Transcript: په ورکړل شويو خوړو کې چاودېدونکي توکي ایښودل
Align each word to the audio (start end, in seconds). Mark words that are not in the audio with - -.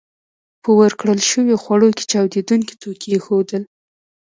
په 0.63 0.69
ورکړل 0.79 1.19
شويو 1.29 1.61
خوړو 1.63 1.89
کې 1.97 2.03
چاودېدونکي 2.11 2.73
توکي 2.81 3.09
ایښودل 3.13 3.63